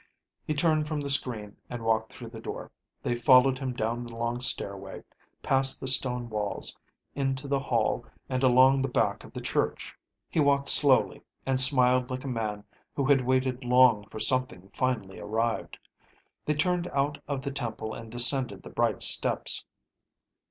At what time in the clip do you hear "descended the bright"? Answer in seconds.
18.11-19.03